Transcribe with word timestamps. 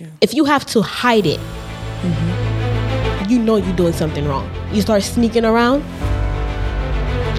you. 0.00 0.10
If 0.20 0.34
you 0.34 0.44
have 0.44 0.64
to 0.66 0.82
hide 0.82 1.26
it, 1.26 1.38
mm-hmm. 1.38 3.30
you 3.30 3.38
know 3.38 3.56
you're 3.56 3.76
doing 3.76 3.92
something 3.92 4.26
wrong. 4.26 4.50
You 4.72 4.80
start 4.80 5.02
sneaking 5.02 5.44
around. 5.44 5.84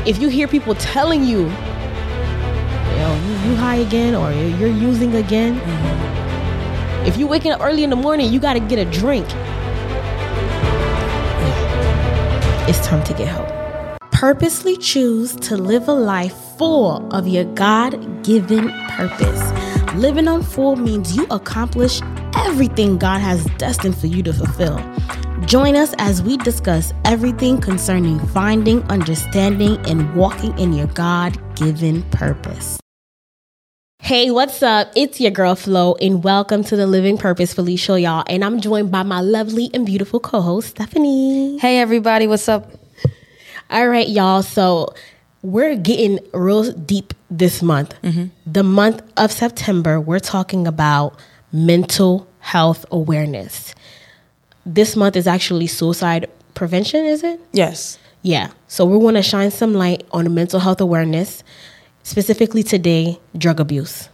If 0.07 0.19
you 0.21 0.29
hear 0.29 0.47
people 0.47 0.75
telling 0.75 1.23
you, 1.23 1.47
yo, 2.99 3.19
you, 3.25 3.49
you 3.49 3.55
high 3.55 3.77
again 3.77 4.15
or 4.15 4.31
you're 4.31 4.69
using 4.69 5.15
again, 5.15 5.59
mm-hmm. 5.59 7.07
if 7.07 7.17
you're 7.17 7.27
waking 7.27 7.51
up 7.51 7.61
early 7.61 7.83
in 7.83 7.89
the 7.89 7.95
morning, 7.95 8.31
you 8.31 8.39
got 8.39 8.53
to 8.53 8.59
get 8.59 8.79
a 8.79 8.85
drink. 8.91 9.25
It's 12.69 12.85
time 12.85 13.03
to 13.03 13.13
get 13.13 13.27
help. 13.27 13.49
Purposely 14.11 14.77
choose 14.77 15.35
to 15.37 15.57
live 15.57 15.87
a 15.87 15.93
life 15.93 16.35
full 16.57 17.11
of 17.11 17.27
your 17.27 17.45
God 17.55 18.23
given 18.23 18.71
purpose. 18.89 19.51
Living 19.95 20.27
on 20.27 20.43
full 20.43 20.75
means 20.75 21.15
you 21.17 21.25
accomplish 21.31 22.01
everything 22.35 22.97
God 22.97 23.19
has 23.19 23.45
destined 23.57 23.97
for 23.97 24.07
you 24.07 24.23
to 24.23 24.33
fulfill. 24.33 24.79
Join 25.45 25.75
us 25.75 25.93
as 25.97 26.21
we 26.21 26.37
discuss 26.37 26.93
everything 27.05 27.59
concerning 27.59 28.19
finding, 28.27 28.83
understanding, 28.83 29.77
and 29.87 30.15
walking 30.15 30.57
in 30.59 30.73
your 30.73 30.87
God 30.87 31.37
given 31.55 32.03
purpose. 32.11 32.79
Hey, 33.99 34.31
what's 34.31 34.63
up? 34.63 34.91
It's 34.95 35.21
your 35.21 35.31
girl 35.31 35.55
Flo, 35.55 35.95
and 36.01 36.23
welcome 36.23 36.63
to 36.65 36.75
the 36.75 36.87
Living 36.87 37.17
Purposefully 37.17 37.75
Show, 37.75 37.95
y'all. 37.95 38.23
And 38.27 38.43
I'm 38.43 38.59
joined 38.59 38.91
by 38.91 39.03
my 39.03 39.21
lovely 39.21 39.69
and 39.73 39.85
beautiful 39.85 40.19
co 40.19 40.41
host, 40.41 40.69
Stephanie. 40.69 41.57
Hey 41.59 41.79
everybody, 41.79 42.27
what's 42.27 42.49
up? 42.49 42.71
All 43.69 43.87
right, 43.87 44.09
y'all. 44.09 44.43
So 44.43 44.93
we're 45.43 45.75
getting 45.75 46.19
real 46.33 46.71
deep 46.71 47.13
this 47.29 47.61
month. 47.61 47.95
Mm-hmm. 48.01 48.25
The 48.45 48.63
month 48.63 49.01
of 49.17 49.31
September, 49.31 49.99
we're 49.99 50.19
talking 50.19 50.67
about 50.67 51.19
mental 51.51 52.27
health 52.41 52.85
awareness. 52.91 53.73
This 54.65 54.95
month 54.95 55.15
is 55.15 55.27
actually 55.27 55.67
suicide 55.67 56.29
prevention, 56.53 57.05
is 57.05 57.23
it? 57.23 57.39
Yes. 57.51 57.97
Yeah. 58.21 58.51
So 58.67 58.85
we 58.85 58.97
want 58.97 59.17
to 59.17 59.23
shine 59.23 59.51
some 59.51 59.73
light 59.73 60.05
on 60.11 60.33
mental 60.33 60.59
health 60.59 60.81
awareness, 60.81 61.43
specifically 62.03 62.63
today, 62.63 63.19
drug 63.37 63.59
abuse. 63.59 64.09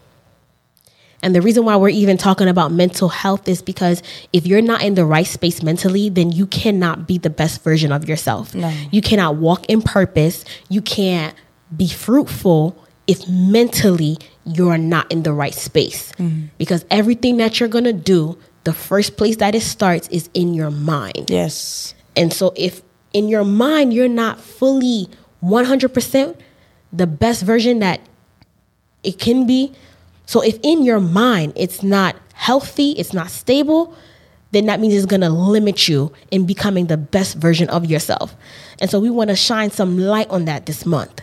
And 1.23 1.33
the 1.33 1.41
reason 1.41 1.65
why 1.65 1.75
we're 1.75 1.89
even 1.89 2.15
talking 2.15 2.47
about 2.47 2.71
mental 2.71 3.09
health 3.09 3.47
is 3.47 3.61
because 3.61 4.03
if 4.33 4.45
you're 4.45 4.61
not 4.61 4.83
in 4.83 4.93
the 4.93 5.03
right 5.03 5.25
space 5.25 5.63
mentally, 5.63 6.09
then 6.09 6.31
you 6.31 6.45
cannot 6.45 7.07
be 7.07 7.17
the 7.17 7.29
best 7.29 7.63
version 7.63 7.91
of 7.91 8.07
yourself. 8.07 8.53
No. 8.53 8.71
You 8.91 9.01
cannot 9.01 9.37
walk 9.37 9.65
in 9.65 9.81
purpose. 9.81 10.45
You 10.69 10.81
can't 10.81 11.33
be 11.75 11.87
fruitful 11.87 12.81
if 13.07 13.27
mentally 13.27 14.17
you're 14.45 14.77
not 14.77 15.11
in 15.11 15.23
the 15.23 15.33
right 15.33 15.53
space. 15.53 16.11
Mm-hmm. 16.13 16.47
Because 16.57 16.85
everything 16.91 17.37
that 17.37 17.59
you're 17.59 17.69
going 17.69 17.85
to 17.85 17.93
do, 17.93 18.37
the 18.65 18.73
first 18.73 19.17
place 19.17 19.37
that 19.37 19.55
it 19.55 19.61
starts 19.61 20.07
is 20.09 20.29
in 20.33 20.53
your 20.53 20.71
mind. 20.71 21.29
Yes. 21.29 21.95
And 22.15 22.33
so 22.33 22.53
if 22.55 22.81
in 23.13 23.29
your 23.29 23.45
mind 23.45 23.93
you're 23.93 24.09
not 24.09 24.39
fully 24.39 25.09
100% 25.43 26.37
the 26.93 27.07
best 27.07 27.43
version 27.43 27.79
that 27.79 28.01
it 29.03 29.19
can 29.19 29.47
be, 29.47 29.73
so 30.25 30.41
if 30.41 30.59
in 30.63 30.83
your 30.83 30.99
mind 30.99 31.53
it's 31.55 31.81
not 31.81 32.15
healthy, 32.33 32.91
it's 32.91 33.13
not 33.13 33.29
stable, 33.29 33.95
then 34.51 34.65
that 34.65 34.79
means 34.79 34.93
it's 34.93 35.05
going 35.05 35.21
to 35.21 35.29
limit 35.29 35.87
you 35.87 36.11
in 36.31 36.45
becoming 36.45 36.87
the 36.87 36.97
best 36.97 37.37
version 37.37 37.69
of 37.69 37.85
yourself. 37.85 38.35
And 38.79 38.89
so 38.89 38.99
we 38.99 39.09
want 39.09 39.29
to 39.29 39.35
shine 39.35 39.71
some 39.71 39.97
light 39.97 40.29
on 40.29 40.45
that 40.45 40.65
this 40.65 40.85
month. 40.85 41.21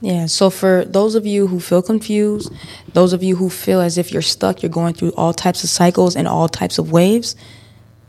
Yeah. 0.00 0.26
So 0.26 0.50
for 0.50 0.84
those 0.84 1.14
of 1.14 1.26
you 1.26 1.46
who 1.46 1.60
feel 1.60 1.82
confused, 1.82 2.52
those 2.94 3.12
of 3.12 3.22
you 3.22 3.36
who 3.36 3.50
feel 3.50 3.80
as 3.80 3.98
if 3.98 4.12
you're 4.12 4.22
stuck, 4.22 4.62
you're 4.62 4.70
going 4.70 4.94
through 4.94 5.12
all 5.16 5.32
types 5.32 5.62
of 5.64 5.70
cycles 5.70 6.16
and 6.16 6.26
all 6.26 6.48
types 6.48 6.78
of 6.78 6.90
waves, 6.90 7.36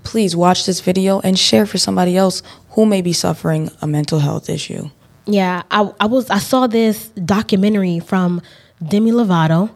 please 0.04 0.36
watch 0.36 0.66
this 0.66 0.80
video 0.80 1.20
and 1.22 1.38
share 1.38 1.66
for 1.66 1.78
somebody 1.78 2.16
else 2.18 2.42
who 2.72 2.86
may 2.86 3.02
be 3.02 3.14
suffering 3.14 3.70
a 3.82 3.88
mental 3.88 4.20
health 4.20 4.50
issue. 4.50 4.90
Yeah, 5.26 5.64
I, 5.70 5.92
I 6.00 6.06
was 6.08 6.30
I 6.30 6.40
saw 6.40 6.66
this 6.68 7.10
documentary 7.10 8.00
from 8.00 8.42
Demi 8.84 9.12
Lovato 9.12 9.70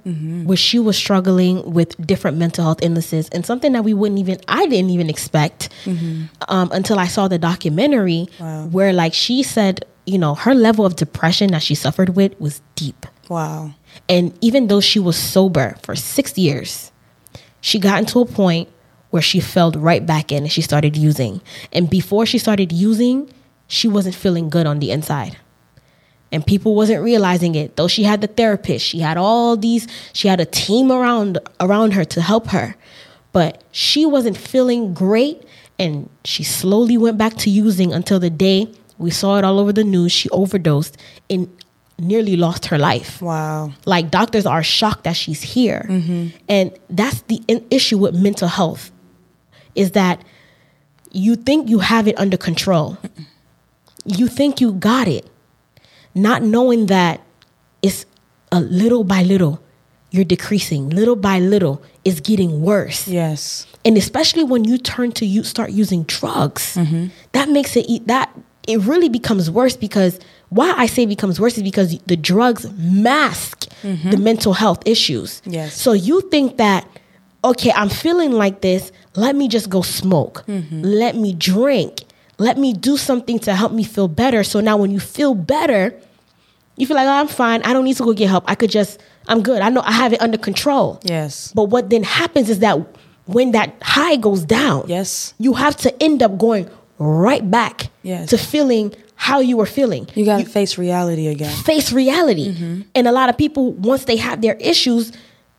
where 0.46 0.58
she 0.58 0.80
was 0.80 0.98
struggling 0.98 1.74
with 1.74 1.96
different 2.08 2.38
mental 2.38 2.64
health 2.64 2.80
illnesses 2.82 3.30
and 3.30 3.46
something 3.46 3.72
that 3.74 3.84
we 3.84 3.94
wouldn't 3.94 4.20
even 4.20 4.40
I 4.48 4.66
didn't 4.66 4.90
even 4.90 5.10
expect 5.10 5.70
um, 5.86 6.70
until 6.72 6.98
I 6.98 7.06
saw 7.08 7.28
the 7.28 7.38
documentary 7.38 8.28
Wow. 8.40 8.66
where 8.68 8.94
like 8.94 9.14
she 9.14 9.44
said 9.44 9.86
you 10.06 10.18
know 10.18 10.36
her 10.36 10.54
level 10.54 10.86
of 10.86 10.96
depression 10.96 11.52
that 11.52 11.62
she 11.64 11.76
suffered 11.76 12.16
with 12.16 12.40
was 12.40 12.62
deep 12.76 13.06
Wow. 13.30 13.72
and 14.08 14.38
even 14.42 14.68
though 14.68 14.82
she 14.82 15.00
was 15.00 15.18
sober 15.18 15.76
for 15.82 15.96
six 15.96 16.38
years, 16.38 16.92
she 17.60 17.80
got 17.80 17.98
into 18.00 18.20
a 18.20 18.26
point 18.26 18.70
where 19.10 19.22
she 19.22 19.40
fell 19.40 19.72
right 19.72 20.06
back 20.06 20.32
in 20.32 20.44
and 20.44 20.52
she 20.52 20.62
started 20.62 20.96
using. 20.96 21.42
And 21.74 21.90
before 21.90 22.26
she 22.28 22.38
started 22.38 22.72
using, 22.72 23.32
she 23.68 23.88
wasn't 23.88 24.14
feeling 24.14 24.50
good 24.50 24.68
on 24.68 24.78
the 24.80 24.92
inside. 24.92 25.38
And 26.32 26.46
people 26.46 26.76
wasn't 26.76 27.02
realizing 27.04 27.56
it. 27.56 27.78
Though 27.78 27.88
she 27.88 28.04
had 28.04 28.22
the 28.22 28.28
therapist, 28.28 28.86
she 28.86 29.00
had 29.00 29.18
all 29.18 29.56
these, 29.58 29.88
she 30.14 30.28
had 30.28 30.40
a 30.40 30.46
team 30.46 30.92
around 30.92 31.40
around 31.60 31.94
her 31.94 32.06
to 32.06 32.22
help 32.22 32.48
her. 32.48 32.76
But 33.32 33.64
she 33.72 34.06
wasn't 34.06 34.38
feeling 34.38 34.94
great 34.94 35.42
and 35.80 36.10
she 36.26 36.44
slowly 36.44 36.98
went 36.98 37.18
back 37.18 37.36
to 37.38 37.50
using 37.50 37.92
until 37.94 38.20
the 38.20 38.30
day 38.30 38.68
we 38.98 39.12
saw 39.12 39.38
it 39.38 39.44
all 39.44 39.60
over 39.60 39.74
the 39.74 39.84
news. 39.84 40.12
She 40.12 40.30
overdosed 40.30 40.98
and 41.30 41.50
nearly 41.98 42.36
lost 42.36 42.66
her 42.68 42.78
life. 42.78 43.22
Wow. 43.22 43.72
like 43.86 44.12
doctors 44.12 44.46
are 44.46 44.64
shocked 44.64 45.04
that 45.06 45.16
she's 45.16 45.42
here. 45.42 45.86
Mm-hmm. 45.88 46.38
And 46.50 46.78
that's 46.90 47.22
the 47.24 47.42
issue 47.72 47.98
with 47.98 48.16
mental 48.16 48.48
health 48.48 48.92
is 49.76 49.92
that 49.92 50.24
you 51.12 51.36
think 51.36 51.70
you 51.70 51.80
have 51.80 52.08
it 52.08 52.18
under 52.20 52.38
control. 52.38 52.98
You 54.06 54.28
think 54.28 54.62
you 54.62 54.74
got 54.74 55.08
it. 55.08 55.28
Not 56.14 56.44
knowing 56.44 56.86
that 56.88 57.22
it's 57.82 58.06
a 58.52 58.60
little 58.60 59.04
by 59.04 59.24
little 59.24 59.62
you're 60.12 60.24
decreasing. 60.24 60.90
Little 60.90 61.16
by 61.16 61.40
little 61.40 61.82
it's 62.04 62.20
getting 62.20 62.62
worse. 62.62 63.08
Yes. 63.08 63.66
and 63.84 63.98
especially 63.98 64.44
when 64.44 64.64
you 64.64 64.78
turn 64.78 65.12
to 65.14 65.26
you 65.26 65.44
start 65.44 65.72
using 65.72 66.04
drugs 66.04 66.76
mm-hmm. 66.76 67.08
that 67.32 67.50
makes 67.50 67.76
it 67.76 68.08
that 68.08 68.30
it 68.68 68.78
really 68.80 69.10
becomes 69.10 69.50
worse 69.50 69.76
because 69.78 70.20
why 70.50 70.74
i 70.78 70.86
say 70.86 71.06
becomes 71.06 71.40
worse 71.40 71.58
is 71.58 71.64
because 71.64 71.98
the 72.00 72.16
drugs 72.16 72.72
mask 72.74 73.66
mm-hmm. 73.84 74.10
the 74.10 74.18
mental 74.18 74.54
health 74.54 74.82
issues. 74.86 75.42
Yes. 75.46 75.74
so 75.80 75.94
you 75.94 76.22
think 76.30 76.58
that 76.58 76.88
okay 77.44 77.72
i'm 77.72 77.90
feeling 77.90 78.32
like 78.32 78.62
this 78.62 78.92
let 79.16 79.36
me 79.36 79.48
just 79.48 79.70
go 79.70 79.82
smoke. 79.82 80.44
Mm-hmm. 80.46 80.82
Let 80.82 81.16
me 81.16 81.34
drink. 81.34 82.02
Let 82.38 82.58
me 82.58 82.74
do 82.74 82.98
something 82.98 83.40
to 83.40 83.56
help 83.56 83.72
me 83.72 83.86
feel 83.86 84.10
better. 84.10 84.44
So 84.44 84.60
now 84.60 84.76
when 84.76 84.92
you 84.92 85.00
feel 85.00 85.34
better 85.34 85.98
you 86.76 86.86
feel 86.86 86.98
like 86.98 87.08
oh, 87.08 87.12
i'm 87.12 87.30
fine. 87.30 87.62
I 87.64 87.72
don't 87.72 87.86
need 87.86 87.96
to 87.98 88.04
go 88.04 88.12
get 88.14 88.28
help. 88.30 88.44
I 88.48 88.56
could 88.56 88.70
just 88.70 89.00
i'm 89.28 89.42
good. 89.42 89.62
I 89.62 89.70
know 89.70 89.82
i 89.86 89.92
have 89.94 90.12
it 90.12 90.22
under 90.22 90.38
control. 90.38 91.00
Yes. 91.04 91.54
but 91.54 91.66
what 91.66 91.90
then 91.90 92.04
happens 92.04 92.50
is 92.50 92.60
that 92.60 92.76
when 93.26 93.52
that 93.54 93.74
high 93.82 94.18
goes 94.18 94.44
down, 94.46 94.84
Yes. 94.88 95.34
you 95.40 95.54
have 95.54 95.76
to 95.78 96.04
end 96.04 96.22
up 96.22 96.38
going 96.38 96.70
right 97.00 97.50
back 97.50 97.88
Yes. 98.04 98.30
to 98.30 98.38
feeling 98.38 98.94
how 99.16 99.40
you 99.40 99.58
were 99.58 99.66
feeling. 99.66 100.08
You 100.16 100.26
got 100.26 100.40
to 100.40 100.46
face 100.46 100.78
reality 100.78 101.28
again. 101.28 101.56
face 101.64 101.92
reality. 101.92 102.54
Mm-hmm. 102.54 102.82
And 102.96 103.08
a 103.08 103.12
lot 103.12 103.30
of 103.30 103.38
people, 103.38 103.72
once 103.74 104.06
they 104.06 104.18
have 104.18 104.42
their 104.42 104.56
issues 104.56 105.12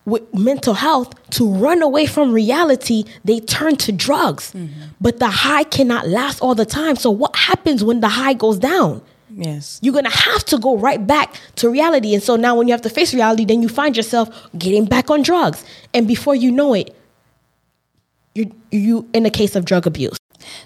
with 0.05 0.23
mental 0.33 0.73
health, 0.75 1.13
to 1.31 1.51
run 1.51 1.81
away 1.81 2.05
from 2.05 2.31
reality, 2.31 3.03
they 3.25 3.39
turn 3.41 3.75
to 3.77 3.91
drugs. 3.91 4.51
Mm-hmm. 4.53 4.81
But 5.01 5.19
the 5.19 5.27
high 5.27 5.63
cannot 5.63 6.07
last 6.07 6.39
all 6.39 6.55
the 6.55 6.65
time. 6.65 6.95
So 6.95 7.11
what 7.11 7.35
happens 7.35 7.83
when 7.83 7.99
the 7.99 8.07
high 8.09 8.33
goes 8.33 8.57
down? 8.59 9.01
Yes. 9.29 9.77
you're 9.83 9.93
gonna 9.93 10.09
have 10.09 10.45
to 10.45 10.57
go 10.57 10.77
right 10.77 11.05
back 11.05 11.35
to 11.57 11.69
reality. 11.69 12.13
And 12.13 12.23
so 12.23 12.37
now, 12.37 12.55
when 12.55 12.67
you 12.67 12.71
have 12.71 12.81
to 12.83 12.89
face 12.89 13.13
reality, 13.13 13.43
then 13.45 13.61
you 13.61 13.67
find 13.69 13.95
yourself 13.95 14.29
getting 14.57 14.85
back 14.85 15.11
on 15.11 15.21
drugs, 15.21 15.63
and 15.93 16.07
before 16.07 16.33
you 16.33 16.49
know 16.51 16.73
it, 16.73 16.95
you 18.33 18.51
you 18.71 19.07
in 19.13 19.25
a 19.25 19.29
case 19.29 19.55
of 19.55 19.65
drug 19.65 19.85
abuse. 19.85 20.17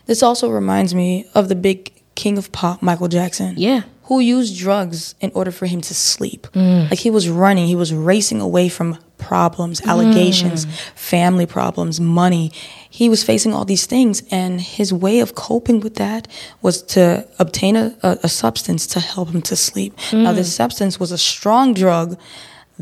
This 0.05 0.23
also 0.23 0.49
reminds 0.49 0.93
me 0.93 1.25
of 1.33 1.49
the 1.49 1.55
big 1.55 1.91
king 2.15 2.37
of 2.37 2.51
pop, 2.51 2.81
Michael 2.81 3.07
Jackson. 3.07 3.55
Yeah. 3.57 3.83
Who 4.03 4.19
used 4.19 4.57
drugs 4.57 5.15
in 5.21 5.31
order 5.33 5.51
for 5.51 5.65
him 5.67 5.81
to 5.81 5.93
sleep. 5.93 6.47
Mm. 6.53 6.89
Like 6.89 6.99
he 6.99 7.09
was 7.09 7.29
running, 7.29 7.67
he 7.67 7.75
was 7.75 7.93
racing 7.93 8.41
away 8.41 8.67
from 8.67 8.97
problems, 9.17 9.79
mm. 9.79 9.87
allegations, 9.87 10.65
family 10.95 11.45
problems, 11.45 12.01
money. 12.01 12.51
He 12.89 13.07
was 13.07 13.23
facing 13.23 13.53
all 13.53 13.63
these 13.63 13.85
things, 13.85 14.21
and 14.31 14.59
his 14.59 14.91
way 14.91 15.21
of 15.21 15.33
coping 15.35 15.79
with 15.79 15.95
that 15.95 16.27
was 16.61 16.81
to 16.95 17.25
obtain 17.39 17.77
a, 17.77 17.95
a, 18.03 18.17
a 18.23 18.29
substance 18.29 18.85
to 18.87 18.99
help 18.99 19.29
him 19.29 19.41
to 19.43 19.55
sleep. 19.55 19.93
Now, 20.11 20.33
mm. 20.33 20.35
this 20.35 20.53
substance 20.53 20.99
was 20.99 21.11
a 21.11 21.17
strong 21.17 21.73
drug 21.73 22.19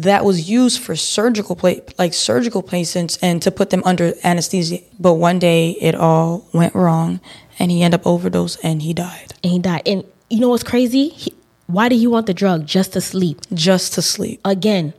that 0.03 0.23
was 0.23 0.49
used 0.49 0.79
for 0.79 0.95
surgical 0.95 1.55
pla- 1.55 1.83
like 1.97 2.13
surgical 2.13 2.61
patients 2.63 3.17
and 3.21 3.41
to 3.41 3.51
put 3.51 3.69
them 3.69 3.83
under 3.85 4.13
anesthesia. 4.23 4.79
But 4.99 5.15
one 5.15 5.39
day 5.39 5.71
it 5.81 5.93
all 5.95 6.47
went 6.53 6.73
wrong, 6.73 7.19
and 7.59 7.69
he 7.69 7.83
ended 7.83 7.99
up 7.99 8.07
overdose 8.07 8.55
and 8.63 8.81
he 8.81 8.93
died 8.93 9.33
And 9.43 9.51
he 9.51 9.59
died. 9.59 9.81
And 9.85 10.05
you 10.29 10.39
know 10.39 10.49
what's 10.49 10.63
crazy? 10.63 11.09
He, 11.09 11.33
why 11.67 11.89
did 11.89 11.97
he 11.97 12.07
want 12.07 12.25
the 12.25 12.33
drug? 12.33 12.65
Just 12.65 12.93
to 12.93 13.01
sleep. 13.01 13.41
just 13.53 13.93
to 13.93 14.01
sleep. 14.01 14.39
Again, 14.45 14.93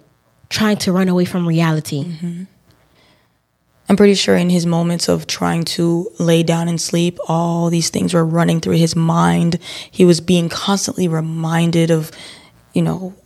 trying 0.50 0.76
to 0.78 0.92
run 0.92 1.08
away 1.08 1.24
from 1.24 1.48
reality. 1.48 2.04
Mm-hmm. 2.04 2.44
I'm 3.88 3.96
pretty 3.96 4.14
sure 4.14 4.36
in 4.36 4.50
his 4.50 4.66
moments 4.66 5.08
of 5.08 5.26
trying 5.26 5.64
to 5.76 6.08
lay 6.20 6.44
down 6.44 6.68
and 6.68 6.80
sleep, 6.80 7.18
all 7.26 7.70
these 7.70 7.90
things 7.90 8.14
were 8.14 8.24
running 8.24 8.60
through 8.60 8.76
his 8.76 8.94
mind. 8.94 9.58
He 9.90 10.04
was 10.04 10.20
being 10.20 10.48
constantly 10.48 11.08
reminded 11.08 11.90
of, 11.90 12.12
you 12.72 12.82
know, 12.82 13.16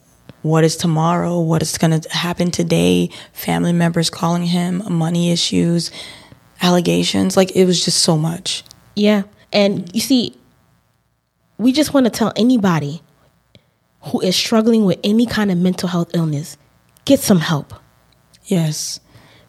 what 0.45 0.63
is 0.63 0.77
tomorrow, 0.77 1.41
what 1.41 1.63
is 1.63 1.79
going 1.79 1.99
to 1.99 2.09
happen 2.11 2.51
today, 2.51 3.09
family 3.33 3.73
members 3.73 4.11
calling 4.11 4.45
him, 4.45 4.83
money 4.91 5.33
issues, 5.33 5.91
allegations. 6.61 7.35
Like 7.35 7.57
it 7.57 7.65
was 7.65 7.83
just 7.83 8.03
so 8.03 8.19
much. 8.19 8.63
Yeah. 8.95 9.23
And 9.55 9.91
you 9.95 10.03
see, 10.03 10.37
we 11.57 11.73
just 11.73 11.95
want 11.95 12.05
to 12.05 12.11
tell 12.11 12.31
anybody 12.37 13.01
who 14.03 14.21
is 14.21 14.37
struggling 14.37 14.85
with 14.85 14.99
any 15.03 15.25
kind 15.25 15.51
of 15.51 15.57
mental 15.57 15.89
health 15.89 16.11
illness 16.13 16.59
get 17.07 17.21
some 17.21 17.41
help. 17.41 17.73
Yes. 18.45 19.01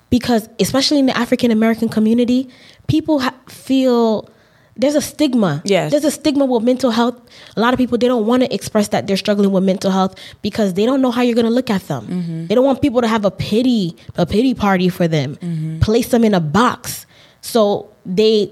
Because, 0.09 0.47
especially 0.61 0.99
in 0.99 1.07
the 1.07 1.17
African 1.17 1.51
American 1.51 1.89
community, 1.89 2.47
people 2.87 3.19
ha- 3.19 3.35
feel 3.49 4.29
there's 4.77 4.95
a 4.95 5.01
stigma. 5.01 5.61
Yes. 5.63 5.91
There's 5.91 6.03
a 6.03 6.11
stigma 6.11 6.45
with 6.45 6.63
mental 6.63 6.91
health. 6.91 7.15
A 7.55 7.59
lot 7.61 7.73
of 7.73 7.77
people, 7.77 7.97
they 7.97 8.07
don't 8.07 8.25
want 8.25 8.43
to 8.43 8.53
express 8.53 8.89
that 8.89 9.07
they're 9.07 9.15
struggling 9.17 9.51
with 9.51 9.63
mental 9.63 9.89
health 9.91 10.15
because 10.41 10.73
they 10.73 10.85
don't 10.85 11.01
know 11.01 11.11
how 11.11 11.21
you're 11.21 11.35
going 11.35 11.45
to 11.45 11.51
look 11.51 11.69
at 11.69 11.87
them. 11.87 12.05
Mm-hmm. 12.07 12.47
They 12.47 12.55
don't 12.55 12.65
want 12.65 12.81
people 12.81 13.01
to 13.01 13.07
have 13.07 13.23
a 13.23 13.31
pity, 13.31 13.95
a 14.17 14.25
pity 14.25 14.53
party 14.53 14.89
for 14.89 15.07
them, 15.07 15.37
Mm-hmm. 15.37 15.79
place 15.79 16.09
them 16.09 16.23
in 16.25 16.33
a 16.33 16.41
box. 16.41 17.05
So 17.41 17.89
they 18.05 18.51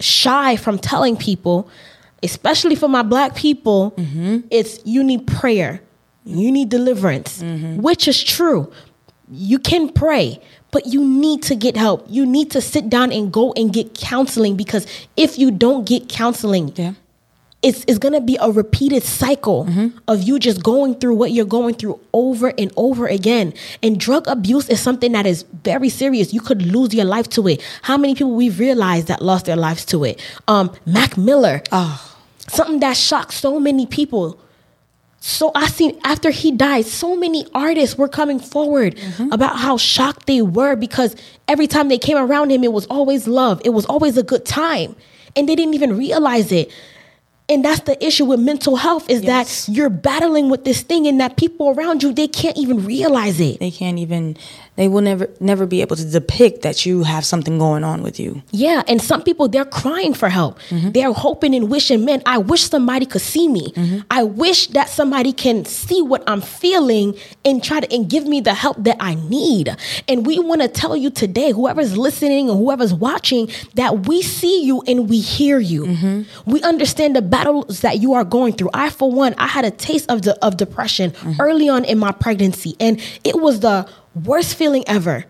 shy 0.00 0.56
from 0.56 0.78
telling 0.78 1.16
people, 1.16 1.68
especially 2.22 2.76
for 2.76 2.88
my 2.88 3.02
black 3.02 3.34
people, 3.34 3.92
Mm-hmm. 3.96 4.40
it's 4.50 4.78
you 4.84 5.02
need 5.02 5.26
prayer, 5.26 5.80
you 6.24 6.52
need 6.52 6.68
deliverance, 6.68 7.42
Mm-hmm. 7.42 7.82
which 7.82 8.06
is 8.06 8.22
true. 8.22 8.72
You 9.30 9.58
can 9.58 9.88
pray, 9.90 10.40
but 10.70 10.86
you 10.86 11.02
need 11.04 11.42
to 11.44 11.54
get 11.54 11.76
help. 11.76 12.04
You 12.08 12.26
need 12.26 12.50
to 12.52 12.60
sit 12.60 12.88
down 12.90 13.10
and 13.12 13.32
go 13.32 13.52
and 13.56 13.72
get 13.72 13.94
counseling 13.94 14.56
because 14.56 14.86
if 15.16 15.38
you 15.38 15.50
don't 15.50 15.86
get 15.86 16.08
counseling, 16.08 16.72
Yeah. 16.76 16.92
it's, 17.62 17.84
it's 17.88 17.98
gonna 17.98 18.20
be 18.20 18.36
a 18.40 18.50
repeated 18.50 19.02
cycle 19.02 19.66
of 20.06 20.22
you 20.22 20.38
just 20.38 20.62
going 20.62 20.96
through 20.96 21.14
what 21.14 21.32
you're 21.32 21.46
going 21.46 21.74
through 21.74 21.98
over 22.12 22.52
and 22.58 22.70
over 22.76 23.06
again. 23.06 23.54
And 23.82 23.98
drug 23.98 24.28
abuse 24.28 24.68
is 24.68 24.80
something 24.80 25.12
that 25.12 25.24
is 25.26 25.44
very 25.64 25.88
serious. 25.88 26.34
You 26.34 26.42
could 26.42 26.60
lose 26.60 26.92
your 26.92 27.06
life 27.06 27.28
to 27.30 27.48
it. 27.48 27.62
How 27.82 27.96
many 27.96 28.14
people 28.14 28.34
we've 28.34 28.58
realized 28.58 29.06
that 29.06 29.22
lost 29.22 29.46
their 29.46 29.56
lives 29.56 29.86
to 29.86 30.04
it? 30.04 30.20
Um, 30.48 30.70
Mac 30.84 31.16
Miller, 31.16 31.62
something 32.50 32.80
that 32.80 32.96
shocked 32.98 33.32
so 33.32 33.58
many 33.58 33.86
people. 33.86 34.38
So 35.26 35.52
I 35.54 35.68
seen 35.68 35.98
after 36.04 36.28
he 36.28 36.52
died, 36.52 36.84
so 36.84 37.16
many 37.16 37.46
artists 37.54 37.96
were 37.96 38.08
coming 38.08 38.38
forward 38.38 38.94
mm-hmm. 38.94 39.32
about 39.32 39.56
how 39.56 39.78
shocked 39.78 40.26
they 40.26 40.42
were 40.42 40.76
because 40.76 41.16
every 41.48 41.66
time 41.66 41.88
they 41.88 41.96
came 41.96 42.18
around 42.18 42.50
him, 42.52 42.62
it 42.62 42.74
was 42.74 42.84
always 42.88 43.26
love. 43.26 43.62
It 43.64 43.70
was 43.70 43.86
always 43.86 44.18
a 44.18 44.22
good 44.22 44.44
time. 44.44 44.94
And 45.34 45.48
they 45.48 45.56
didn't 45.56 45.72
even 45.72 45.96
realize 45.96 46.52
it. 46.52 46.70
And 47.46 47.62
that's 47.62 47.80
the 47.80 48.02
issue 48.04 48.24
with 48.24 48.40
mental 48.40 48.76
health 48.76 49.10
is 49.10 49.22
Yes. 49.22 49.66
that 49.66 49.72
you're 49.72 49.90
battling 49.90 50.48
with 50.48 50.64
this 50.64 50.80
thing 50.80 51.06
and 51.06 51.20
that 51.20 51.36
people 51.36 51.68
around 51.70 52.02
you, 52.02 52.12
they 52.12 52.26
can't 52.26 52.56
even 52.56 52.86
realize 52.86 53.38
it. 53.38 53.60
They 53.60 53.70
can't 53.70 53.98
even 53.98 54.36
they 54.76 54.88
will 54.88 55.02
never 55.02 55.30
never 55.38 55.66
be 55.66 55.82
able 55.82 55.94
to 55.94 56.04
depict 56.04 56.62
that 56.62 56.84
you 56.84 57.04
have 57.04 57.24
something 57.24 57.58
going 57.58 57.84
on 57.84 58.02
with 58.02 58.18
you. 58.18 58.42
Yeah, 58.50 58.82
and 58.88 59.00
some 59.00 59.22
people 59.22 59.46
they're 59.46 59.64
crying 59.64 60.14
for 60.14 60.28
help. 60.28 60.58
Mm-hmm. 60.70 60.90
They're 60.90 61.12
hoping 61.12 61.54
and 61.54 61.70
wishing, 61.70 62.04
man, 62.04 62.22
I 62.26 62.38
wish 62.38 62.68
somebody 62.68 63.06
could 63.06 63.20
see 63.20 63.46
me. 63.46 63.70
Mm-hmm. 63.72 64.00
I 64.10 64.24
wish 64.24 64.68
that 64.68 64.88
somebody 64.88 65.32
can 65.32 65.64
see 65.64 66.02
what 66.02 66.24
I'm 66.26 66.40
feeling 66.40 67.14
and 67.44 67.62
try 67.62 67.80
to 67.80 67.94
and 67.94 68.10
give 68.10 68.26
me 68.26 68.40
the 68.40 68.54
help 68.54 68.82
that 68.82 68.96
I 68.98 69.14
need. 69.14 69.76
And 70.08 70.26
we 70.26 70.40
want 70.40 70.62
to 70.62 70.68
tell 70.68 70.96
you 70.96 71.10
today, 71.10 71.52
whoever's 71.52 71.96
listening 71.96 72.50
or 72.50 72.56
whoever's 72.56 72.92
watching, 72.94 73.48
that 73.74 74.08
we 74.08 74.22
see 74.22 74.64
you 74.64 74.82
and 74.88 75.08
we 75.08 75.20
hear 75.20 75.60
you. 75.60 75.84
Mm-hmm. 75.86 76.50
We 76.50 76.62
understand 76.62 77.14
the 77.14 77.22
battles 77.34 77.80
that 77.80 78.00
you 78.00 78.14
are 78.14 78.24
going 78.24 78.52
through. 78.52 78.70
I, 78.72 78.90
for 78.90 79.10
one, 79.10 79.34
I 79.38 79.48
had 79.48 79.64
a 79.64 79.70
taste 79.70 80.08
of 80.08 80.22
the 80.22 80.38
of 80.44 80.56
depression 80.56 81.10
mm-hmm. 81.10 81.40
early 81.40 81.68
on 81.68 81.84
in 81.84 81.98
my 81.98 82.12
pregnancy, 82.12 82.76
and 82.78 83.00
it 83.24 83.40
was 83.40 83.60
the 83.60 83.88
worst 84.24 84.54
feeling 84.54 84.84
ever. 84.86 85.24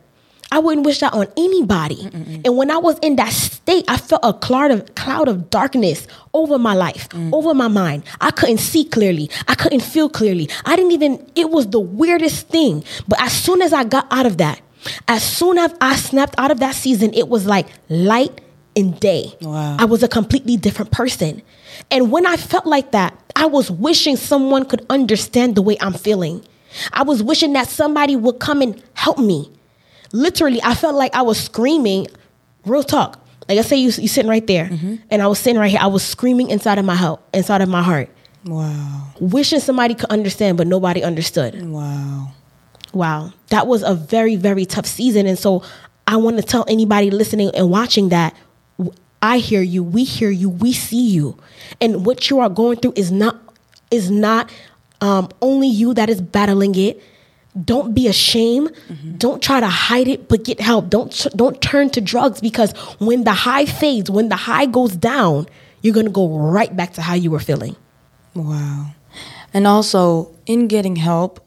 I 0.53 0.59
wouldn't 0.59 0.87
wish 0.87 1.01
that 1.01 1.15
on 1.15 1.27
anybody. 1.37 2.09
And 2.45 2.57
when 2.57 2.71
I 2.71 2.77
was 2.77 2.97
in 3.01 3.17
that 3.17 3.33
state, 3.33 3.87
I 3.89 3.97
felt 3.97 4.21
a 4.23 4.33
cloud 4.33 4.71
of 4.71 4.95
cloud 4.95 5.27
of 5.27 5.51
darkness 5.51 6.07
over 6.33 6.59
my 6.59 6.75
life, 6.75 7.09
mm. 7.09 7.33
over 7.33 7.55
my 7.55 7.67
mind. 7.67 8.05
I 8.21 8.31
couldn't 8.31 8.59
see 8.59 8.85
clearly. 8.85 9.31
I 9.49 9.55
couldn't 9.55 9.81
feel 9.81 10.09
clearly. 10.09 10.49
I 10.67 10.77
didn't 10.77 10.93
even 10.93 11.27
it 11.35 11.51
was 11.51 11.71
the 11.71 11.81
weirdest 11.81 12.49
thing. 12.49 12.85
But 13.09 13.21
as 13.23 13.33
soon 13.33 13.63
as 13.63 13.73
I 13.73 13.83
got 13.83 14.07
out 14.13 14.27
of 14.27 14.37
that, 14.37 14.61
as 15.09 15.23
soon 15.25 15.57
as 15.59 15.75
I 15.81 15.97
snapped 15.97 16.35
out 16.39 16.51
of 16.51 16.61
that 16.61 16.75
season, 16.75 17.15
it 17.15 17.29
was 17.29 17.47
like 17.47 17.67
light 17.89 18.41
and 18.77 18.99
day. 19.01 19.35
Wow. 19.41 19.77
I 19.79 19.85
was 19.85 20.03
a 20.03 20.09
completely 20.09 20.57
different 20.57 20.91
person. 20.91 21.43
And 21.91 22.11
when 22.11 22.27
I 22.27 22.37
felt 22.37 22.67
like 22.67 22.93
that, 22.93 23.19
I 23.37 23.47
was 23.47 23.71
wishing 23.71 24.17
someone 24.17 24.65
could 24.65 24.85
understand 24.91 25.55
the 25.55 25.63
way 25.63 25.77
I'm 25.81 25.93
feeling. 25.93 26.45
I 26.93 27.03
was 27.03 27.23
wishing 27.23 27.53
that 27.55 27.69
somebody 27.69 28.17
would 28.17 28.39
come 28.39 28.63
and 28.63 28.83
help 28.95 29.19
me. 29.19 29.51
Literally, 30.13 30.61
I 30.63 30.75
felt 30.75 30.95
like 30.95 31.15
I 31.15 31.23
was 31.23 31.39
screaming, 31.39 32.07
real 32.65 32.83
talk. 32.83 33.21
Like 33.49 33.59
I 33.59 33.63
say, 33.63 33.77
you 33.77 33.87
you 33.87 34.09
sitting 34.09 34.31
right 34.31 34.47
there, 34.47 34.67
mm-hmm. 34.67 34.97
and 35.11 35.21
I 35.21 35.27
was 35.27 35.39
sitting 35.39 35.59
right 35.61 35.71
here. 35.71 35.81
I 35.83 35.89
was 35.89 36.03
screaming 36.03 36.49
inside 36.51 36.79
of 36.79 36.85
my 36.85 36.95
heart, 36.95 37.21
inside 37.35 37.61
of 37.61 37.69
my 37.69 37.83
heart, 37.83 38.09
Wow. 38.47 39.09
wishing 39.21 39.61
somebody 39.61 39.95
could 39.95 40.09
understand, 40.11 40.57
but 40.57 40.67
nobody 40.67 41.03
understood. 41.03 41.63
Wow. 41.69 42.33
Wow, 42.95 43.33
that 43.51 43.67
was 43.67 43.83
a 43.83 43.95
very 43.95 44.37
very 44.37 44.65
tough 44.65 44.87
season, 44.87 45.27
and 45.27 45.39
so 45.39 45.63
I 46.07 46.17
want 46.17 46.37
to 46.37 46.43
tell 46.43 46.65
anybody 46.69 47.11
listening 47.11 47.51
and 47.55 47.69
watching 47.69 48.11
that 48.11 48.35
I 49.25 49.39
hear 49.39 49.63
you, 49.63 49.83
we 49.83 50.05
hear 50.05 50.29
you, 50.29 50.51
we 50.51 50.75
see 50.75 51.09
you, 51.09 51.39
and 51.81 52.05
what 52.05 52.29
you 52.29 52.41
are 52.41 52.51
going 52.51 52.77
through 52.77 52.93
is 52.95 53.11
not 53.11 53.41
is 53.91 54.11
not 54.11 54.51
um, 55.01 55.31
only 55.41 55.67
you 55.67 55.95
that 55.95 56.11
is 56.11 56.21
battling 56.21 56.75
it. 56.75 57.03
Don't 57.65 57.95
be 57.95 58.07
ashamed. 58.07 58.71
Don't 59.17 59.43
try 59.43 59.61
to 59.61 59.67
hide 59.67 60.09
it, 60.09 60.29
but 60.29 60.45
get 60.45 60.61
help. 60.61 60.91
Don't 60.91 61.27
don't 61.35 61.59
turn 61.63 61.89
to 61.91 62.03
drugs 62.03 62.43
because 62.43 62.73
when 62.99 63.25
the 63.25 63.33
high 63.33 63.65
fades, 63.65 64.11
when 64.11 64.29
the 64.29 64.37
high 64.37 64.67
goes 64.67 64.95
down, 64.95 65.47
you're 65.81 65.95
gonna 65.95 66.11
go 66.11 66.29
right 66.29 66.77
back 66.77 66.93
to 66.95 67.01
how 67.01 67.15
you 67.15 67.31
were 67.31 67.41
feeling. 67.41 67.77
Wow. 68.35 68.89
And 69.55 69.67
also, 69.67 70.35
in 70.45 70.69
getting 70.69 70.97
help, 70.97 71.41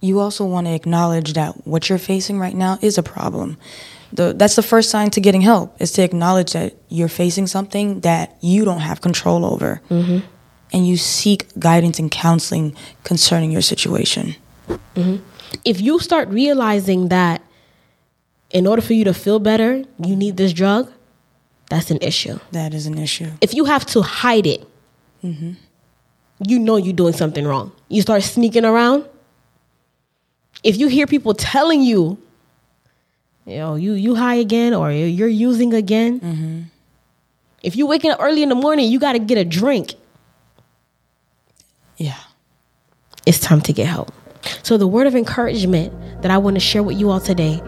you 0.00 0.20
also 0.20 0.44
want 0.44 0.68
to 0.68 0.74
acknowledge 0.74 1.32
that 1.32 1.66
what 1.66 1.88
you're 1.88 1.98
facing 1.98 2.38
right 2.38 2.54
now 2.54 2.78
is 2.82 2.98
a 2.98 3.02
problem. 3.02 3.56
The, 4.14 4.32
that's 4.32 4.54
the 4.54 4.62
first 4.62 4.90
sign 4.90 5.10
to 5.10 5.20
getting 5.20 5.40
help 5.40 5.80
is 5.80 5.90
to 5.92 6.02
acknowledge 6.02 6.52
that 6.52 6.74
you're 6.88 7.08
facing 7.08 7.48
something 7.48 8.00
that 8.00 8.36
you 8.40 8.64
don't 8.64 8.80
have 8.80 9.00
control 9.00 9.44
over. 9.44 9.82
Mm-hmm. 9.90 10.26
And 10.72 10.86
you 10.86 10.96
seek 10.96 11.46
guidance 11.58 11.98
and 11.98 12.10
counseling 12.10 12.76
concerning 13.04 13.50
your 13.50 13.62
situation. 13.62 14.36
Mm-hmm. 14.68 15.16
if 15.66 15.78
you 15.80 15.98
start 15.98 16.28
realizing 16.28 17.08
that 17.08 17.42
in 18.50 18.66
order 18.66 18.80
for 18.80 18.94
you 18.94 19.04
to 19.04 19.12
feel 19.12 19.38
better, 19.38 19.84
you 19.98 20.16
need 20.16 20.38
this 20.38 20.54
drug, 20.54 20.90
that's 21.68 21.90
an 21.90 21.98
issue. 22.00 22.38
That 22.52 22.72
is 22.72 22.86
an 22.86 22.96
issue. 22.96 23.30
If 23.40 23.52
you 23.52 23.64
have 23.64 23.84
to 23.86 24.02
hide 24.02 24.46
it, 24.46 24.66
mm-hmm. 25.22 25.52
you 26.46 26.58
know 26.58 26.76
you're 26.76 26.94
doing 26.94 27.12
something 27.12 27.44
wrong. 27.46 27.72
You 27.88 28.00
start 28.00 28.22
sneaking 28.22 28.64
around. 28.64 29.06
If 30.62 30.78
you 30.78 30.86
hear 30.86 31.06
people 31.06 31.34
telling 31.34 31.82
you, 31.82 32.16
you 33.46 33.56
know, 33.56 33.74
you 33.74 33.92
you 33.92 34.14
high 34.14 34.36
again 34.36 34.74
or 34.74 34.90
you're 34.90 35.28
using 35.28 35.74
again. 35.74 36.20
Mm-hmm. 36.20 36.60
If 37.62 37.76
you 37.76 37.86
waking 37.86 38.10
up 38.10 38.20
early 38.20 38.42
in 38.42 38.48
the 38.48 38.54
morning, 38.54 38.90
you 38.90 38.98
got 38.98 39.12
to 39.12 39.18
get 39.18 39.38
a 39.38 39.44
drink. 39.44 39.94
Yeah. 41.96 42.18
it's 43.26 43.38
time 43.38 43.60
to 43.62 43.72
get 43.72 43.86
help. 43.86 44.12
So, 44.62 44.76
the 44.76 44.86
word 44.86 45.06
of 45.06 45.14
encouragement 45.14 45.92
that 46.22 46.30
I 46.30 46.38
want 46.38 46.56
to 46.56 46.60
share 46.60 46.82
with 46.82 46.98
you 46.98 47.10
all 47.10 47.20
today 47.20 47.62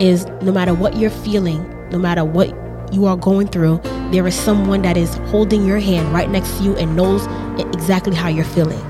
is 0.00 0.26
no 0.42 0.52
matter 0.52 0.74
what 0.74 0.96
you're 0.96 1.10
feeling, 1.10 1.62
no 1.90 1.98
matter 1.98 2.24
what 2.24 2.48
you 2.92 3.06
are 3.06 3.16
going 3.16 3.48
through, 3.48 3.80
there 4.10 4.26
is 4.26 4.34
someone 4.34 4.82
that 4.82 4.96
is 4.96 5.16
holding 5.30 5.66
your 5.66 5.78
hand 5.78 6.12
right 6.12 6.30
next 6.30 6.58
to 6.58 6.64
you 6.64 6.76
and 6.76 6.96
knows 6.96 7.26
exactly 7.74 8.14
how 8.14 8.28
you're 8.28 8.44
feeling. 8.44 8.80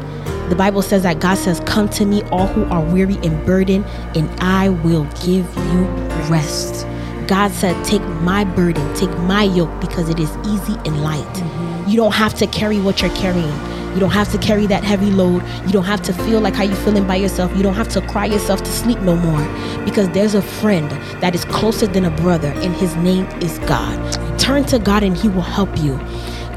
The 0.49 0.57
Bible 0.57 0.83
says 0.83 1.03
that 1.03 1.19
God 1.21 1.37
says, 1.39 1.61
Come 1.61 1.89
to 1.91 2.05
me, 2.05 2.23
all 2.25 2.47
who 2.47 2.65
are 2.67 2.81
weary 2.81 3.17
and 3.25 3.45
burdened, 3.45 3.85
and 4.15 4.31
I 4.41 4.69
will 4.69 5.05
give 5.25 5.47
you 5.57 5.85
rest. 6.31 6.87
God 7.27 7.51
said, 7.51 7.85
Take 7.85 8.03
my 8.23 8.45
burden, 8.45 8.95
take 8.95 9.11
my 9.21 9.43
yoke, 9.43 9.81
because 9.81 10.09
it 10.09 10.21
is 10.21 10.31
easy 10.47 10.75
and 10.85 11.03
light. 11.03 11.25
Mm-hmm. 11.25 11.91
You 11.91 11.97
don't 11.97 12.15
have 12.15 12.35
to 12.35 12.47
carry 12.47 12.81
what 12.81 13.03
you're 13.03 13.15
carrying. 13.17 13.53
You 13.95 14.01
don't 14.01 14.11
have 14.11 14.31
to 14.33 14.39
carry 14.39 14.67
that 14.67 14.85
heavy 14.85 15.11
load. 15.11 15.43
You 15.65 15.73
don't 15.73 15.85
have 15.85 16.03
to 16.03 16.13
feel 16.13 16.41
like 16.41 16.55
how 16.55 16.65
you're 16.65 16.77
feeling 16.77 17.07
by 17.07 17.17
yourself. 17.17 17.57
You 17.57 17.63
don't 17.63 17.75
have 17.75 17.89
to 17.89 18.01
cry 18.03 18.27
yourself 18.27 18.63
to 18.63 18.71
sleep 18.71 19.01
no 19.01 19.17
more 19.17 19.43
because 19.85 20.09
there's 20.11 20.35
a 20.35 20.43
friend 20.43 20.91
that 21.23 21.35
is 21.35 21.45
closer 21.47 21.87
than 21.87 22.05
a 22.05 22.11
brother, 22.11 22.49
and 22.49 22.75
his 22.77 22.95
name 22.97 23.25
is 23.41 23.59
God. 23.61 24.39
Turn 24.39 24.65
to 24.67 24.79
God, 24.79 25.03
and 25.03 25.17
He 25.17 25.29
will 25.29 25.41
help 25.41 25.77
you. 25.79 25.99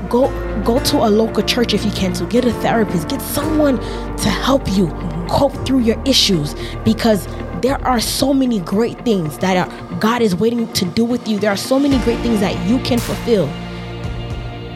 Go 0.10 0.30
go 0.64 0.80
to 0.86 0.98
a 0.98 1.10
local 1.10 1.44
church 1.44 1.74
if 1.74 1.86
you 1.86 1.92
can 1.92 2.14
to 2.14 2.26
get 2.26 2.46
a 2.46 2.54
therapist. 2.54 3.08
Get 3.10 3.22
someone 3.22 3.78
to 3.78 4.30
help 4.30 4.68
you 4.72 4.88
cope 5.30 5.54
through 5.66 5.80
your 5.80 6.02
issues 6.06 6.56
because 6.84 7.28
there 7.62 7.84
are 7.86 8.00
so 8.00 8.34
many 8.34 8.60
great 8.60 9.04
things 9.06 9.38
that 9.40 9.58
are, 9.58 10.00
God 10.00 10.22
is 10.22 10.36
waiting 10.36 10.72
to 10.74 10.86
do 10.86 11.04
with 11.04 11.28
you. 11.28 11.40
There 11.40 11.52
are 11.52 11.58
so 11.58 11.80
many 11.80 11.98
great 12.00 12.20
things 12.20 12.40
that 12.40 12.68
you 12.68 12.80
can 12.80 13.00
fulfill. 13.00 13.48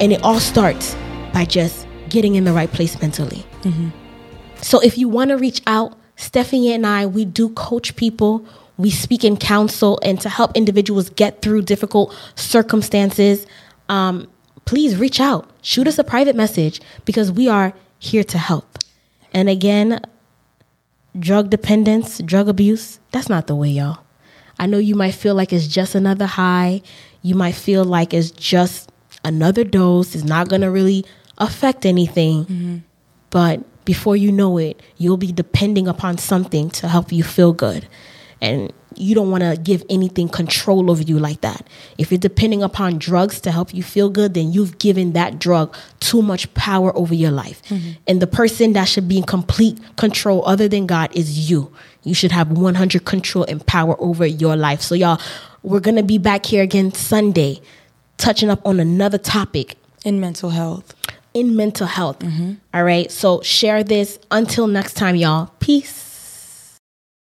And 0.01 0.11
it 0.11 0.21
all 0.23 0.39
starts 0.39 0.95
by 1.33 1.45
just 1.45 1.87
getting 2.09 2.35
in 2.35 2.43
the 2.43 2.53
right 2.53 2.71
place 2.71 2.99
mentally. 3.01 3.45
Mm-hmm. 3.61 3.89
So 4.61 4.79
if 4.81 4.97
you 4.97 5.07
want 5.07 5.29
to 5.29 5.37
reach 5.37 5.61
out, 5.65 5.97
Stephanie 6.15 6.73
and 6.73 6.85
I, 6.85 7.05
we 7.05 7.25
do 7.25 7.49
coach 7.49 7.95
people. 7.95 8.45
We 8.77 8.89
speak 8.89 9.23
in 9.23 9.37
counsel 9.37 9.99
and 10.03 10.19
to 10.21 10.29
help 10.29 10.55
individuals 10.55 11.09
get 11.09 11.41
through 11.41 11.63
difficult 11.63 12.15
circumstances. 12.35 13.45
Um, 13.89 14.27
please 14.65 14.98
reach 14.98 15.20
out, 15.20 15.50
shoot 15.62 15.88
us 15.88 15.98
a 16.00 16.03
private 16.03 16.36
message 16.36 16.82
because 17.05 17.32
we 17.32 17.48
are 17.48 17.74
here 18.00 18.24
to 18.24 18.38
help. 18.38 18.79
And 19.34 19.50
again, 19.50 20.01
drug 21.17 21.50
dependence, 21.50 22.20
drug 22.20 22.48
abuse, 22.48 23.00
that's 23.12 23.29
not 23.29 23.48
the 23.48 23.55
way, 23.55 23.70
y'all. 23.70 24.00
I 24.60 24.65
know 24.67 24.77
you 24.77 24.96
might 24.96 25.15
feel 25.15 25.36
like 25.36 25.51
it's 25.51 25.67
just 25.67 25.96
another 25.96 26.25
high. 26.25 26.82
You 27.22 27.36
might 27.36 27.55
feel 27.55 27.84
like 27.84 28.13
it's 28.13 28.32
just 28.32 28.91
another 29.24 29.63
dose. 29.63 30.15
It's 30.15 30.24
not 30.24 30.50
going 30.50 30.62
to 30.62 30.70
really 30.70 31.05
affect 31.38 31.86
anything. 31.86 32.46
Mm-hmm. 32.46 32.77
But 33.29 33.86
before 33.86 34.15
you 34.15 34.32
know 34.32 34.58
it, 34.58 34.82
you'll 34.98 35.17
be 35.17 35.32
depending 35.32 35.88
upon 35.88 36.17
something 36.17 36.70
to 36.72 36.88
help 36.88 37.12
you 37.12 37.24
feel 37.24 37.51
good. 37.51 37.88
And 38.43 38.73
you 38.95 39.15
don't 39.15 39.31
want 39.31 39.41
to 39.41 39.57
give 39.59 39.83
anything 39.89 40.27
control 40.27 40.91
over 40.91 41.01
you 41.01 41.17
like 41.17 41.41
that. 41.41 41.65
If 41.97 42.12
you're 42.12 42.19
depending 42.19 42.62
upon 42.62 43.00
drugs 43.00 43.39
to 43.41 43.51
help 43.51 43.73
you 43.73 43.81
feel 43.81 44.09
good, 44.09 44.33
then 44.33 44.51
you've 44.51 44.77
given 44.77 45.13
that 45.13 45.39
drug 45.39 45.75
too 46.01 46.21
much 46.21 46.53
power 46.53 46.95
over 46.95 47.15
your 47.15 47.31
life. 47.31 47.63
Mm-hmm. 47.69 47.91
And 48.05 48.21
the 48.21 48.27
person 48.27 48.73
that 48.73 48.85
should 48.85 49.07
be 49.07 49.17
in 49.17 49.23
complete 49.23 49.79
control 49.95 50.45
other 50.45 50.67
than 50.67 50.85
God 50.85 51.15
is 51.15 51.50
you. 51.50 51.71
You 52.03 52.13
should 52.13 52.33
have 52.33 52.51
100 52.51 53.05
control 53.05 53.45
and 53.45 53.65
power 53.65 53.95
over 54.00 54.25
your 54.25 54.57
life. 54.57 54.81
So 54.81 54.93
y'all, 54.93 55.21
we're 55.63 55.79
going 55.79 55.95
to 55.95 56.03
be 56.03 56.17
back 56.17 56.45
here 56.45 56.63
again 56.63 56.91
Sunday 56.91 57.62
touching 58.17 58.50
up 58.50 58.67
on 58.67 58.81
another 58.81 59.17
topic 59.17 59.77
in 60.03 60.19
mental 60.19 60.50
health 60.50 60.93
in 61.33 61.55
mental 61.55 61.88
health. 61.88 62.19
Mm-hmm. 62.19 62.53
All 62.75 62.83
right. 62.83 63.12
So 63.12 63.41
share 63.41 63.83
this. 63.83 64.19
Until 64.29 64.67
next 64.67 64.93
time, 64.93 65.15
y'all. 65.15 65.47
Peace. 65.59 66.12